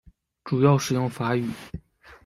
[0.43, 1.47] 主要使用法语。